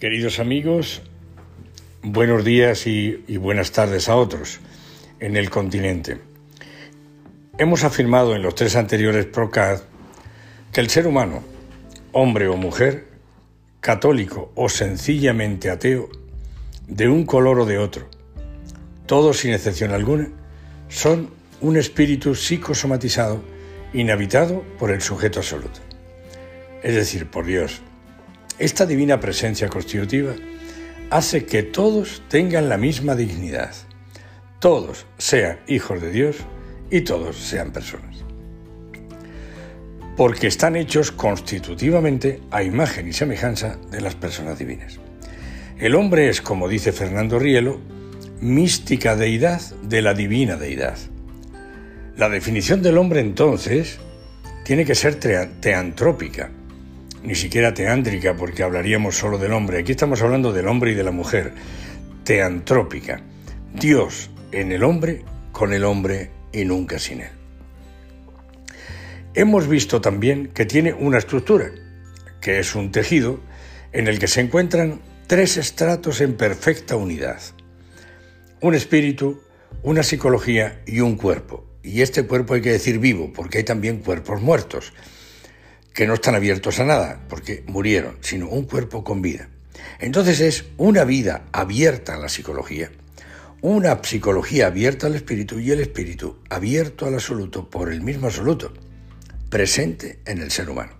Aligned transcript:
Queridos 0.00 0.38
amigos, 0.38 1.02
buenos 2.00 2.42
días 2.42 2.86
y, 2.86 3.36
buenas 3.36 3.70
tardes 3.70 4.08
a 4.08 4.16
otros 4.16 4.58
en 5.18 5.36
el 5.36 5.50
continente. 5.50 6.16
Hemos 7.58 7.84
afirmado 7.84 8.34
en 8.34 8.40
los 8.40 8.54
tres 8.54 8.76
anteriores 8.76 9.26
PROCAD 9.26 9.82
que 10.72 10.80
el 10.80 10.88
ser 10.88 11.06
humano, 11.06 11.42
hombre 12.12 12.48
o 12.48 12.56
mujer, 12.56 13.08
católico 13.82 14.50
o 14.54 14.70
sencillamente 14.70 15.68
ateo, 15.68 16.08
de 16.88 17.06
un 17.06 17.26
color 17.26 17.60
o 17.60 17.66
de 17.66 17.76
otro, 17.76 18.08
todos 19.04 19.36
sin 19.36 19.52
excepción 19.52 19.92
alguna, 19.92 20.30
son 20.88 21.28
un 21.60 21.76
espíritu 21.76 22.34
psicosomatizado 22.34 23.42
inhabitado 23.92 24.64
por 24.78 24.92
el 24.92 25.02
sujeto 25.02 25.40
absoluto, 25.40 25.80
es 26.82 26.94
decir, 26.94 27.26
por 27.26 27.44
Dios 27.44 27.82
esta 28.60 28.84
divina 28.84 29.18
presencia 29.18 29.68
constitutiva 29.68 30.34
hace 31.08 31.46
que 31.46 31.62
todos 31.62 32.22
tengan 32.28 32.68
la 32.68 32.76
misma 32.76 33.16
dignidad, 33.16 33.74
todos 34.58 35.06
sean 35.16 35.60
hijos 35.66 36.00
de 36.02 36.12
Dios 36.12 36.36
y 36.90 37.00
todos 37.00 37.36
sean 37.36 37.72
personas. 37.72 38.16
Porque 40.14 40.46
están 40.46 40.76
hechos 40.76 41.10
constitutivamente 41.10 42.42
a 42.50 42.62
imagen 42.62 43.08
y 43.08 43.14
semejanza 43.14 43.78
de 43.90 44.02
las 44.02 44.14
personas 44.14 44.58
divinas. 44.58 45.00
El 45.78 45.94
hombre 45.94 46.28
es, 46.28 46.42
como 46.42 46.68
dice 46.68 46.92
Fernando 46.92 47.38
Rielo, 47.38 47.80
mística 48.42 49.16
deidad 49.16 49.62
de 49.82 50.02
la 50.02 50.12
divina 50.12 50.56
deidad. 50.56 50.98
La 52.18 52.28
definición 52.28 52.82
del 52.82 52.98
hombre 52.98 53.20
entonces 53.20 53.98
tiene 54.66 54.84
que 54.84 54.94
ser 54.94 55.14
teantrópica, 55.14 56.50
ni 57.22 57.34
siquiera 57.34 57.74
teántrica, 57.74 58.34
porque 58.34 58.62
hablaríamos 58.62 59.16
solo 59.16 59.38
del 59.38 59.52
hombre. 59.52 59.78
Aquí 59.78 59.92
estamos 59.92 60.22
hablando 60.22 60.52
del 60.52 60.68
hombre 60.68 60.92
y 60.92 60.94
de 60.94 61.04
la 61.04 61.10
mujer. 61.10 61.52
Teantrópica. 62.24 63.20
Dios 63.74 64.30
en 64.52 64.72
el 64.72 64.82
hombre, 64.82 65.24
con 65.52 65.72
el 65.72 65.84
hombre 65.84 66.30
y 66.52 66.64
nunca 66.64 66.98
sin 66.98 67.20
él. 67.20 67.30
Hemos 69.34 69.68
visto 69.68 70.00
también 70.00 70.48
que 70.48 70.66
tiene 70.66 70.92
una 70.92 71.18
estructura, 71.18 71.70
que 72.40 72.58
es 72.58 72.74
un 72.74 72.90
tejido 72.90 73.40
en 73.92 74.08
el 74.08 74.18
que 74.18 74.26
se 74.26 74.40
encuentran 74.40 75.00
tres 75.26 75.56
estratos 75.56 76.20
en 76.20 76.36
perfecta 76.36 76.96
unidad. 76.96 77.40
Un 78.60 78.74
espíritu, 78.74 79.40
una 79.82 80.02
psicología 80.02 80.82
y 80.86 81.00
un 81.00 81.16
cuerpo. 81.16 81.64
Y 81.82 82.02
este 82.02 82.26
cuerpo 82.26 82.54
hay 82.54 82.60
que 82.60 82.72
decir 82.72 82.98
vivo, 82.98 83.32
porque 83.32 83.58
hay 83.58 83.64
también 83.64 83.98
cuerpos 83.98 84.42
muertos 84.42 84.92
que 85.94 86.06
no 86.06 86.14
están 86.14 86.34
abiertos 86.34 86.80
a 86.80 86.84
nada, 86.84 87.20
porque 87.28 87.64
murieron, 87.66 88.18
sino 88.20 88.48
un 88.48 88.64
cuerpo 88.64 89.04
con 89.04 89.22
vida. 89.22 89.48
Entonces 89.98 90.40
es 90.40 90.64
una 90.76 91.04
vida 91.04 91.44
abierta 91.52 92.14
a 92.14 92.18
la 92.18 92.28
psicología, 92.28 92.90
una 93.60 94.02
psicología 94.02 94.68
abierta 94.68 95.06
al 95.06 95.14
espíritu 95.14 95.58
y 95.58 95.70
el 95.70 95.80
espíritu 95.80 96.38
abierto 96.48 97.06
al 97.06 97.14
absoluto 97.14 97.68
por 97.68 97.92
el 97.92 98.00
mismo 98.00 98.26
absoluto, 98.26 98.72
presente 99.50 100.20
en 100.26 100.40
el 100.40 100.50
ser 100.50 100.70
humano. 100.70 100.92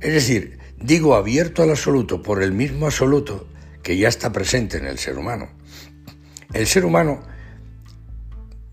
Es 0.00 0.12
decir, 0.12 0.58
digo 0.78 1.14
abierto 1.14 1.62
al 1.62 1.70
absoluto 1.70 2.22
por 2.22 2.42
el 2.42 2.52
mismo 2.52 2.86
absoluto 2.86 3.46
que 3.82 3.96
ya 3.96 4.08
está 4.08 4.32
presente 4.32 4.78
en 4.78 4.86
el 4.86 4.98
ser 4.98 5.18
humano. 5.18 5.50
El 6.52 6.66
ser 6.66 6.84
humano 6.84 7.22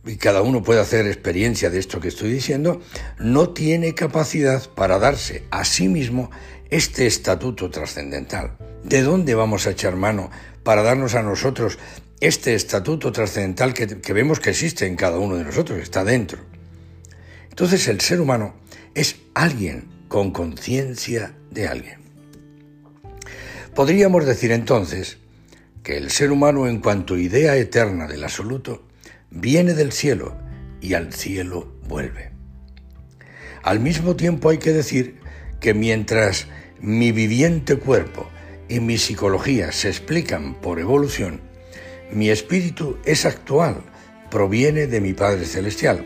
y 0.10 0.18
cada 0.18 0.42
uno 0.42 0.64
puede 0.64 0.80
hacer 0.80 1.06
experiencia 1.06 1.70
de 1.70 1.78
esto 1.78 2.00
que 2.00 2.08
estoy 2.08 2.32
diciendo, 2.32 2.82
no 3.20 3.50
tiene 3.50 3.94
capacidad 3.94 4.68
para 4.72 4.98
darse 4.98 5.44
a 5.52 5.64
sí 5.66 5.88
mismo 5.88 6.32
este 6.72 7.06
estatuto 7.06 7.70
trascendental. 7.70 8.58
¿De 8.84 9.04
dónde 9.04 9.36
vamos 9.36 9.68
a 9.68 9.72
echar 9.72 9.96
mano 9.96 10.32
para 10.64 10.82
darnos 10.82 11.14
a 11.14 11.22
nosotros 11.22 11.78
este 12.22 12.56
estatuto 12.56 13.12
trascendental 13.12 13.76
que, 13.76 14.02
que 14.02 14.14
vemos 14.14 14.40
que 14.40 14.50
existe 14.50 14.88
en 14.88 14.96
cada 14.96 15.20
uno 15.20 15.36
de 15.36 15.44
nosotros, 15.44 15.78
está 15.78 16.04
dentro? 16.04 16.40
Entonces 17.50 17.88
el 17.88 18.02
ser 18.02 18.20
humano 18.20 18.56
es 18.96 19.18
alguien 19.36 19.90
con 20.08 20.32
conciencia 20.32 21.36
de 21.52 21.68
alguien. 21.68 22.00
Podríamos 23.76 24.26
decir 24.26 24.52
entonces 24.52 25.20
que 25.84 25.98
el 25.98 26.10
ser 26.10 26.32
humano 26.32 26.68
en 26.68 26.80
cuanto 26.80 27.16
idea 27.16 27.56
eterna 27.56 28.08
del 28.08 28.24
absoluto 28.24 28.89
viene 29.32 29.74
del 29.74 29.92
cielo 29.92 30.36
y 30.82 30.94
al 30.94 31.14
cielo 31.14 31.72
vuelve. 31.88 32.32
Al 33.64 33.80
mismo 33.80 34.16
tiempo 34.16 34.50
hay 34.50 34.58
que 34.58 34.74
decir 34.74 35.20
que 35.60 35.74
mientras 35.74 36.48
mi 36.80 37.12
viviente 37.12 37.78
cuerpo 37.78 38.28
y 38.68 38.80
mi 38.80 38.98
psicología 38.98 39.72
se 39.72 39.90
explican 39.90 40.56
por 40.56 40.80
evolución, 40.80 41.42
mi 42.12 42.30
espíritu 42.30 42.98
es 43.06 43.26
actual, 43.26 43.84
proviene 44.32 44.88
de 44.88 45.02
mi 45.02 45.14
Padre 45.14 45.46
Celestial. 45.46 46.06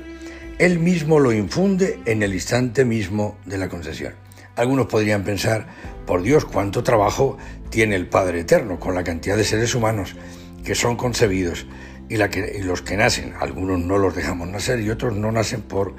Él 0.57 0.79
mismo 0.79 1.19
lo 1.19 1.31
infunde 1.31 1.99
en 2.05 2.23
el 2.23 2.33
instante 2.33 2.85
mismo 2.85 3.37
de 3.45 3.57
la 3.57 3.69
concesión. 3.69 4.13
Algunos 4.55 4.87
podrían 4.87 5.23
pensar, 5.23 5.67
por 6.05 6.21
Dios, 6.21 6.45
cuánto 6.45 6.83
trabajo 6.83 7.37
tiene 7.69 7.95
el 7.95 8.07
Padre 8.07 8.41
Eterno 8.41 8.79
con 8.79 8.93
la 8.93 9.03
cantidad 9.03 9.37
de 9.37 9.43
seres 9.43 9.73
humanos 9.73 10.15
que 10.63 10.75
son 10.75 10.95
concebidos 10.95 11.65
y, 12.09 12.17
los 12.17 12.81
que 12.81 12.97
nacen, 12.97 13.33
algunos 13.39 13.79
no 13.79 13.97
los 13.97 14.15
dejamos 14.15 14.47
nacer 14.47 14.79
y 14.79 14.89
otros 14.89 15.15
no 15.15 15.31
nacen 15.31 15.61
por 15.61 15.95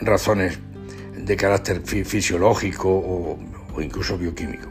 razones 0.00 0.58
de 1.16 1.36
carácter 1.36 1.82
fisiológico 1.82 2.88
o, 2.90 3.38
o 3.74 3.80
incluso 3.80 4.18
bioquímico. 4.18 4.68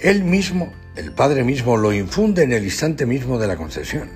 Él 0.00 0.24
mismo, 0.24 0.72
el 0.96 1.12
Padre 1.12 1.44
mismo, 1.44 1.76
lo 1.76 1.92
infunde 1.92 2.42
en 2.42 2.52
el 2.52 2.64
instante 2.64 3.06
mismo 3.06 3.38
de 3.38 3.46
la 3.46 3.56
concesión. 3.56 4.10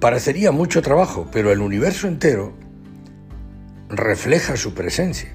Parecería 0.00 0.50
mucho 0.50 0.82
trabajo, 0.82 1.28
pero 1.32 1.52
el 1.52 1.60
universo 1.60 2.08
entero 2.08 2.52
refleja 3.88 4.56
su 4.56 4.74
presencia. 4.74 5.32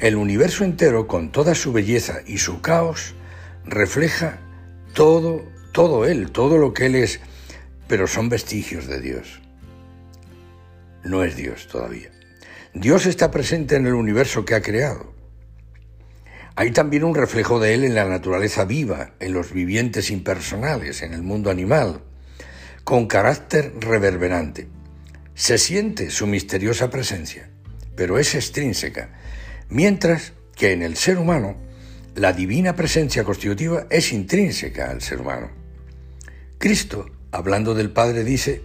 El 0.00 0.16
universo 0.16 0.64
entero, 0.64 1.06
con 1.06 1.30
toda 1.30 1.54
su 1.54 1.72
belleza 1.72 2.20
y 2.26 2.38
su 2.38 2.60
caos, 2.60 3.14
refleja 3.64 4.40
todo 4.94 5.44
todo 5.72 6.06
Él, 6.06 6.30
todo 6.30 6.58
lo 6.58 6.72
que 6.74 6.86
Él 6.86 6.94
es, 6.94 7.20
pero 7.88 8.06
son 8.06 8.28
vestigios 8.28 8.86
de 8.86 9.00
Dios. 9.00 9.40
No 11.02 11.24
es 11.24 11.36
Dios 11.36 11.68
todavía. 11.68 12.10
Dios 12.74 13.06
está 13.06 13.30
presente 13.30 13.76
en 13.76 13.86
el 13.86 13.94
universo 13.94 14.44
que 14.44 14.54
ha 14.54 14.62
creado. 14.62 15.12
Hay 16.56 16.72
también 16.72 17.04
un 17.04 17.14
reflejo 17.14 17.58
de 17.58 17.74
Él 17.74 17.84
en 17.84 17.94
la 17.94 18.04
naturaleza 18.04 18.64
viva, 18.64 19.14
en 19.18 19.32
los 19.32 19.52
vivientes 19.52 20.10
impersonales, 20.10 21.02
en 21.02 21.14
el 21.14 21.22
mundo 21.22 21.50
animal, 21.50 22.02
con 22.84 23.06
carácter 23.06 23.72
reverberante. 23.80 24.68
Se 25.34 25.58
siente 25.58 26.10
su 26.10 26.26
misteriosa 26.26 26.90
presencia, 26.90 27.50
pero 27.96 28.18
es 28.18 28.34
extrínseca, 28.34 29.18
mientras 29.68 30.32
que 30.54 30.72
en 30.72 30.82
el 30.82 30.96
ser 30.96 31.18
humano 31.18 31.56
la 32.14 32.32
divina 32.32 32.76
presencia 32.76 33.24
constitutiva 33.24 33.86
es 33.88 34.12
intrínseca 34.12 34.90
al 34.90 35.00
ser 35.00 35.22
humano. 35.22 35.59
Cristo, 36.60 37.06
hablando 37.32 37.72
del 37.72 37.90
Padre, 37.90 38.22
dice, 38.22 38.60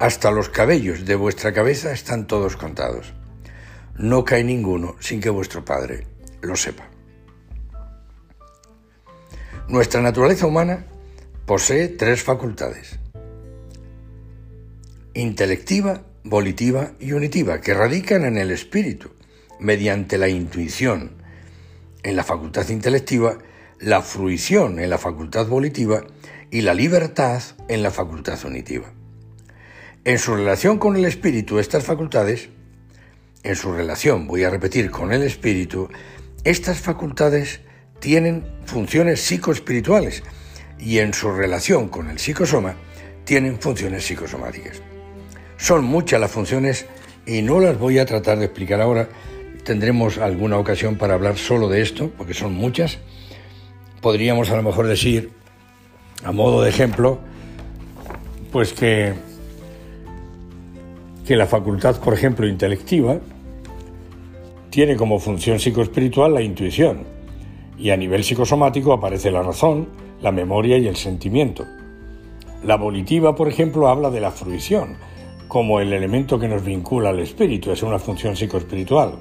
hasta 0.00 0.32
los 0.32 0.48
cabellos 0.48 1.04
de 1.04 1.14
vuestra 1.14 1.52
cabeza 1.52 1.92
están 1.92 2.26
todos 2.26 2.56
contados. 2.56 3.14
No 3.96 4.24
cae 4.24 4.42
ninguno 4.42 4.96
sin 4.98 5.20
que 5.20 5.30
vuestro 5.30 5.64
Padre 5.64 6.08
lo 6.40 6.56
sepa. 6.56 6.88
Nuestra 9.68 10.02
naturaleza 10.02 10.48
humana 10.48 10.84
posee 11.46 11.86
tres 11.86 12.24
facultades. 12.24 12.98
Intelectiva, 15.14 16.02
volitiva 16.24 16.94
y 16.98 17.12
unitiva, 17.12 17.60
que 17.60 17.74
radican 17.74 18.24
en 18.24 18.36
el 18.36 18.50
espíritu, 18.50 19.12
mediante 19.60 20.18
la 20.18 20.28
intuición, 20.28 21.12
en 22.02 22.16
la 22.16 22.24
facultad 22.24 22.68
intelectiva, 22.70 23.38
la 23.82 24.00
fruición 24.00 24.78
en 24.78 24.90
la 24.90 24.98
facultad 24.98 25.48
volitiva 25.48 26.04
y 26.52 26.60
la 26.60 26.72
libertad 26.72 27.42
en 27.66 27.82
la 27.82 27.90
facultad 27.90 28.38
unitiva. 28.44 28.92
En 30.04 30.20
su 30.20 30.36
relación 30.36 30.78
con 30.78 30.96
el 30.96 31.04
espíritu, 31.04 31.58
estas 31.58 31.84
facultades, 31.84 32.48
en 33.42 33.56
su 33.56 33.72
relación, 33.72 34.28
voy 34.28 34.44
a 34.44 34.50
repetir, 34.50 34.92
con 34.92 35.12
el 35.12 35.22
espíritu, 35.22 35.88
estas 36.44 36.78
facultades 36.78 37.60
tienen 37.98 38.46
funciones 38.66 39.20
psicoespirituales 39.20 40.22
y 40.78 40.98
en 40.98 41.12
su 41.12 41.32
relación 41.32 41.88
con 41.88 42.08
el 42.08 42.20
psicosoma 42.20 42.76
tienen 43.24 43.60
funciones 43.60 44.04
psicosomáticas. 44.04 44.80
Son 45.56 45.84
muchas 45.84 46.20
las 46.20 46.30
funciones 46.30 46.86
y 47.26 47.42
no 47.42 47.58
las 47.58 47.78
voy 47.78 47.98
a 47.98 48.06
tratar 48.06 48.38
de 48.38 48.44
explicar 48.44 48.80
ahora. 48.80 49.08
Tendremos 49.64 50.18
alguna 50.18 50.58
ocasión 50.58 50.96
para 50.96 51.14
hablar 51.14 51.36
solo 51.36 51.68
de 51.68 51.82
esto, 51.82 52.12
porque 52.16 52.34
son 52.34 52.52
muchas. 52.52 52.98
Podríamos 54.02 54.50
a 54.50 54.56
lo 54.56 54.64
mejor 54.64 54.88
decir 54.88 55.30
a 56.24 56.32
modo 56.32 56.62
de 56.62 56.70
ejemplo, 56.70 57.18
pues 58.50 58.72
que, 58.72 59.14
que 61.26 61.36
la 61.36 61.46
facultad, 61.46 62.00
por 62.00 62.12
ejemplo, 62.12 62.46
intelectiva, 62.46 63.18
tiene 64.70 64.96
como 64.96 65.18
función 65.18 65.58
psicoespiritual 65.58 66.32
la 66.32 66.40
intuición 66.40 67.04
Y 67.78 67.90
a 67.90 67.96
nivel 67.96 68.24
psicosomático 68.24 68.92
aparece 68.92 69.30
la 69.30 69.42
razón, 69.42 69.88
la 70.20 70.32
memoria 70.32 70.78
y 70.78 70.86
el 70.86 70.96
sentimiento. 70.96 71.66
La 72.64 72.76
volitiva, 72.76 73.34
por 73.34 73.48
ejemplo, 73.48 73.88
habla 73.88 74.10
de 74.10 74.20
la 74.20 74.30
fruición, 74.30 74.96
como 75.48 75.80
el 75.80 75.92
elemento 75.92 76.38
que 76.38 76.48
nos 76.48 76.64
vincula 76.64 77.10
al 77.10 77.18
espíritu, 77.20 77.72
es 77.72 77.82
una 77.82 77.98
función 77.98 78.36
psicoespiritual. 78.36 79.14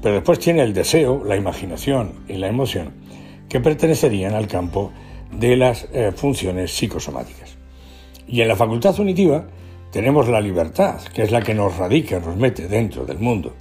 Pero 0.00 0.14
después 0.14 0.38
tiene 0.38 0.62
el 0.62 0.72
deseo, 0.72 1.22
la 1.24 1.36
imaginación 1.36 2.12
y 2.28 2.34
la 2.34 2.48
emoción, 2.48 3.01
que 3.48 3.60
pertenecerían 3.60 4.34
al 4.34 4.46
campo 4.46 4.92
de 5.30 5.56
las 5.56 5.88
eh, 5.92 6.12
funciones 6.14 6.72
psicosomáticas. 6.72 7.56
Y 8.26 8.40
en 8.40 8.48
la 8.48 8.56
facultad 8.56 8.98
unitiva 8.98 9.46
tenemos 9.90 10.28
la 10.28 10.40
libertad, 10.40 11.00
que 11.14 11.22
es 11.22 11.30
la 11.30 11.42
que 11.42 11.54
nos 11.54 11.76
radica, 11.76 12.18
nos 12.18 12.36
mete 12.36 12.68
dentro 12.68 13.04
del 13.04 13.18
mundo 13.18 13.54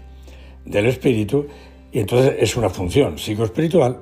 del 0.65 0.85
espíritu, 0.85 1.47
y 1.91 1.99
entonces 1.99 2.35
es 2.39 2.55
una 2.55 2.69
función 2.69 3.17
psicoespiritual, 3.17 3.99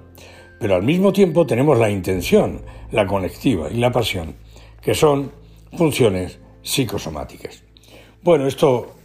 pero 0.60 0.76
al 0.76 0.84
mismo 0.84 1.14
tiempo 1.14 1.46
tenemos 1.46 1.80
la 1.80 1.90
intención, 1.90 2.62
la 2.92 3.08
conectiva 3.08 3.70
y 3.72 3.78
la 3.78 3.92
pasión, 3.92 4.36
que 4.82 4.94
son 4.94 5.32
funciones 5.76 6.40
psicosomáticas. 6.62 7.64
Bueno, 8.22 8.46
esto 8.46 8.96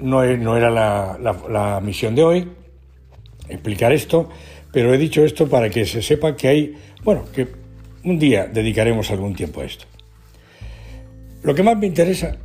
no, 0.00 0.22
era 0.22 0.70
la, 0.70 1.18
la 1.50 1.80
misión 1.80 2.14
de 2.14 2.22
hoy, 2.22 2.52
explicar 3.48 3.92
esto, 3.92 4.28
pero 4.72 4.92
he 4.92 4.98
dicho 4.98 5.22
esto 5.22 5.48
para 5.48 5.68
que 5.70 5.84
se 5.84 6.02
sepa 6.02 6.34
que 6.34 6.48
hay, 6.48 6.76
bueno, 7.04 7.24
que 7.32 7.46
un 8.04 8.18
día 8.18 8.46
dedicaremos 8.46 9.10
algún 9.10 9.34
tiempo 9.34 9.60
a 9.60 9.64
esto. 9.64 9.84
Lo 11.42 11.54
que 11.54 11.62
más 11.62 11.76
me 11.76 11.86
interesa, 11.86 12.36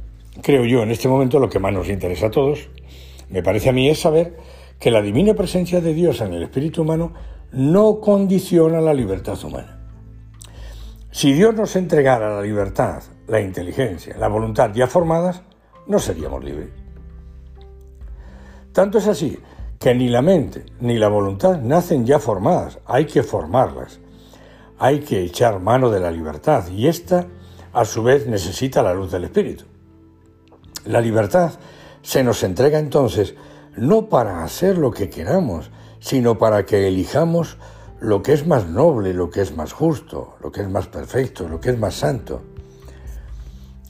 creo 0.42 0.66
yo, 0.66 0.84
en 0.84 0.92
este 0.92 1.08
momento, 1.08 1.40
lo 1.40 1.50
que 1.50 1.60
más 1.60 1.74
nos 1.74 1.90
interesa 1.90 2.28
a 2.28 2.32
todos, 2.32 2.70
me 3.30 3.42
parece 3.42 3.70
a 3.70 3.74
mí, 3.74 3.90
es 3.90 4.00
saber 4.00 4.36
que 4.80 4.92
la 4.92 5.02
divina 5.02 5.34
presencia 5.34 5.82
de 5.82 5.94
Dios 5.94 6.22
en 6.22 6.34
el 6.34 6.44
espíritu 6.44 6.82
humano 6.82 7.14
no 7.52 8.02
condiciona 8.02 8.82
la 8.82 8.94
libertad 8.94 9.42
humana. 9.44 9.80
Si 11.12 11.34
Dios 11.34 11.56
nos 11.56 11.76
entregara 11.76 12.36
la 12.36 12.42
libertad, 12.42 13.02
la 13.28 13.40
inteligencia, 13.40 14.18
la 14.18 14.28
voluntad 14.28 14.72
ya 14.74 14.88
formadas, 14.88 15.42
no 15.88 16.00
seríamos 16.00 16.44
libres. 16.44 16.70
Tanto 18.74 18.98
es 18.98 19.08
así 19.08 19.40
que 19.80 19.94
ni 19.94 20.10
la 20.10 20.22
mente 20.22 20.66
ni 20.80 20.98
la 20.98 21.08
voluntad 21.08 21.62
nacen 21.62 22.06
ya 22.06 22.20
formadas, 22.20 22.80
hay 22.86 23.06
que 23.06 23.24
formarlas. 23.24 24.00
Hay 24.80 25.00
que 25.00 25.24
echar 25.24 25.60
mano 25.60 25.90
de 25.90 26.00
la 26.00 26.12
libertad 26.12 26.68
y 26.70 26.88
ésta, 26.88 27.28
a 27.74 27.86
su 27.86 28.04
vez, 28.04 28.28
necesita 28.28 28.84
la 28.84 28.94
luz 28.94 29.12
del 29.12 29.24
Espíritu. 29.24 29.66
La 30.86 31.02
libertad 31.02 31.54
se 32.02 32.24
nos 32.24 32.44
entrega 32.44 32.80
entonces 32.80 33.36
no 33.76 34.08
para 34.10 34.44
hacer 34.44 34.78
lo 34.78 34.92
que 34.92 35.10
queramos, 35.10 35.72
sino 36.00 36.38
para 36.38 36.66
que 36.66 36.88
elijamos 36.88 37.58
lo 38.00 38.22
que 38.22 38.34
es 38.34 38.46
más 38.46 38.68
noble, 38.68 39.14
lo 39.14 39.30
que 39.30 39.42
es 39.42 39.56
más 39.56 39.74
justo, 39.74 40.36
lo 40.42 40.52
que 40.52 40.62
es 40.62 40.70
más 40.70 40.88
perfecto, 40.88 41.48
lo 41.48 41.60
que 41.60 41.72
es 41.72 41.80
más 41.80 41.96
santo. 41.96 42.42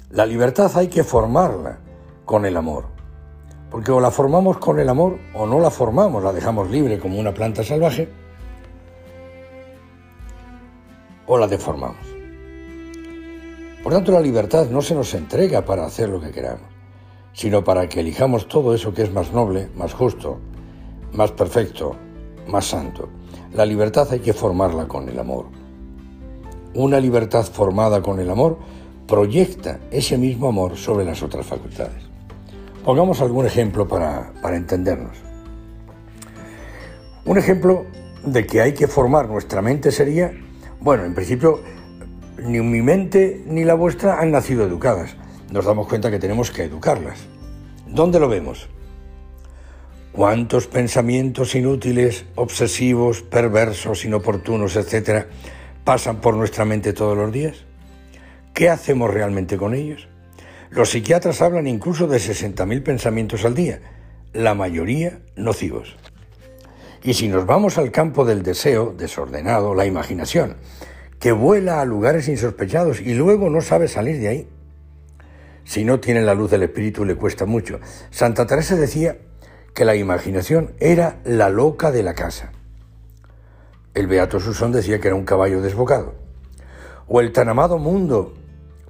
La 0.09 0.25
libertad 0.25 0.71
hay 0.75 0.87
que 0.87 1.03
formarla 1.03 1.79
con 2.25 2.45
el 2.45 2.55
amor, 2.55 2.85
porque 3.69 3.91
o 3.91 3.99
la 3.99 4.11
formamos 4.11 4.57
con 4.57 4.79
el 4.79 4.89
amor 4.89 5.17
o 5.33 5.45
no 5.45 5.59
la 5.59 5.69
formamos, 5.69 6.23
la 6.23 6.33
dejamos 6.33 6.69
libre 6.69 6.99
como 6.99 7.19
una 7.19 7.33
planta 7.33 7.63
salvaje, 7.63 8.09
o 11.25 11.37
la 11.37 11.47
deformamos. 11.47 12.17
Por 13.83 13.93
tanto, 13.93 14.11
la 14.11 14.21
libertad 14.21 14.69
no 14.69 14.81
se 14.81 14.95
nos 14.95 15.13
entrega 15.13 15.63
para 15.63 15.85
hacer 15.85 16.09
lo 16.09 16.19
que 16.19 16.31
queramos, 16.31 16.67
sino 17.33 17.63
para 17.63 17.87
que 17.87 17.99
elijamos 17.99 18.47
todo 18.47 18.73
eso 18.73 18.93
que 18.93 19.03
es 19.03 19.13
más 19.13 19.31
noble, 19.31 19.69
más 19.75 19.93
justo, 19.93 20.39
más 21.13 21.31
perfecto, 21.31 21.95
más 22.47 22.65
santo. 22.65 23.09
La 23.53 23.65
libertad 23.65 24.07
hay 24.11 24.19
que 24.19 24.33
formarla 24.33 24.87
con 24.87 25.07
el 25.09 25.19
amor. 25.19 25.45
Una 26.73 26.99
libertad 26.99 27.43
formada 27.43 28.01
con 28.01 28.19
el 28.19 28.29
amor 28.29 28.57
proyecta 29.07 29.79
ese 29.89 30.17
mismo 30.17 30.49
amor 30.49 30.75
sobre 30.75 31.05
las 31.05 31.23
otras 31.23 31.45
facultades. 31.45 32.06
Pongamos 32.87 33.19
algún 33.19 33.45
ejemplo 33.45 33.85
para, 33.85 34.31
para 34.41 34.55
entendernos. 34.55 35.17
Un 37.25 37.37
ejemplo 37.37 37.85
de 38.23 38.47
que 38.47 38.61
hay 38.61 38.73
que 38.73 38.87
formar 38.87 39.27
nuestra 39.27 39.61
mente 39.61 39.91
sería, 39.91 40.31
bueno, 40.79 41.03
en 41.03 41.13
principio, 41.13 41.59
ni 42.41 42.61
mi 42.61 42.81
mente 42.81 43.43
ni 43.45 43.65
la 43.65 43.73
vuestra 43.73 44.21
han 44.21 44.31
nacido 44.31 44.65
educadas 44.65 45.17
nos 45.51 45.65
damos 45.65 45.89
cuenta 45.89 46.09
que 46.09 46.17
tenemos 46.17 46.49
que 46.49 46.63
educarlas. 46.63 47.19
¿Dónde 47.87 48.21
lo 48.21 48.29
vemos? 48.29 48.69
¿Cuántos 50.13 50.67
pensamientos 50.67 51.55
inútiles, 51.55 52.23
obsesivos, 52.35 53.21
perversos, 53.21 54.05
inoportunos, 54.05 54.77
etcétera, 54.77 55.27
pasan 55.83 56.21
por 56.21 56.35
nuestra 56.35 56.63
mente 56.63 56.93
todos 56.93 57.17
los 57.17 57.33
días? 57.33 57.65
¿Qué 58.53 58.69
hacemos 58.69 59.13
realmente 59.13 59.57
con 59.57 59.75
ellos? 59.75 60.07
Los 60.69 60.89
psiquiatras 60.89 61.41
hablan 61.41 61.67
incluso 61.67 62.07
de 62.07 62.17
60.000 62.17 62.83
pensamientos 62.83 63.45
al 63.45 63.55
día, 63.55 63.79
la 64.33 64.53
mayoría 64.53 65.19
nocivos. 65.35 65.95
Y 67.03 67.13
si 67.13 67.27
nos 67.27 67.45
vamos 67.45 67.77
al 67.77 67.91
campo 67.91 68.25
del 68.25 68.43
deseo 68.43 68.93
desordenado, 68.97 69.73
la 69.73 69.85
imaginación, 69.85 70.57
que 71.19 71.31
vuela 71.31 71.81
a 71.81 71.85
lugares 71.85 72.27
insospechados 72.27 73.01
y 73.01 73.13
luego 73.13 73.49
no 73.49 73.61
sabe 73.61 73.87
salir 73.87 74.19
de 74.19 74.27
ahí, 74.27 74.47
si 75.63 75.83
no 75.83 75.99
tiene 75.99 76.21
la 76.21 76.33
luz 76.33 76.51
del 76.51 76.63
espíritu 76.63 77.05
le 77.05 77.15
cuesta 77.15 77.45
mucho. 77.45 77.79
Santa 78.09 78.45
Teresa 78.45 78.75
decía 78.75 79.17
que 79.73 79.85
la 79.85 79.95
imaginación 79.95 80.73
era 80.79 81.19
la 81.23 81.49
loca 81.49 81.91
de 81.91 82.03
la 82.03 82.13
casa. 82.13 82.51
El 83.93 84.07
Beato 84.07 84.39
Susón 84.39 84.71
decía 84.71 84.99
que 84.99 85.07
era 85.07 85.15
un 85.15 85.25
caballo 85.25 85.61
desbocado. 85.61 86.15
O 87.07 87.19
el 87.19 87.31
tan 87.31 87.49
amado 87.49 87.77
mundo, 87.77 88.33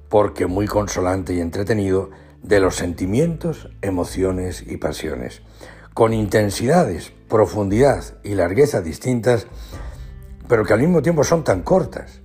porque 0.08 0.46
muy 0.46 0.66
consolante 0.66 1.34
y 1.34 1.40
entretenido, 1.40 2.10
de 2.42 2.60
los 2.60 2.76
sentimientos, 2.76 3.68
emociones 3.82 4.64
y 4.66 4.76
pasiones, 4.76 5.42
con 5.92 6.14
intensidades, 6.14 7.12
profundidad 7.28 8.04
y 8.22 8.34
largueza 8.34 8.80
distintas, 8.80 9.46
pero 10.48 10.64
que 10.64 10.72
al 10.72 10.80
mismo 10.80 11.02
tiempo 11.02 11.24
son 11.24 11.44
tan 11.44 11.62
cortas, 11.62 12.20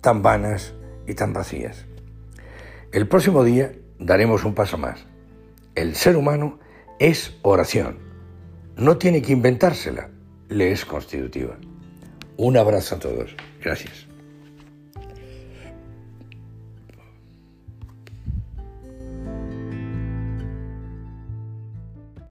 tan 0.00 0.22
vanas 0.22 0.74
y 1.06 1.14
tan 1.14 1.32
vacías. 1.32 1.86
El 2.92 3.08
próximo 3.08 3.44
día 3.44 3.72
daremos 3.98 4.44
un 4.44 4.54
paso 4.54 4.78
más. 4.78 5.06
El 5.74 5.96
ser 5.96 6.16
humano 6.16 6.58
es 6.98 7.36
oración. 7.42 7.98
No 8.76 8.98
tiene 8.98 9.22
que 9.22 9.32
inventársela, 9.32 10.10
le 10.48 10.70
es 10.72 10.84
constitutiva. 10.84 11.56
Un 12.36 12.56
abrazo 12.56 12.96
a 12.96 12.98
todos. 12.98 13.34
Gracias. 13.62 14.05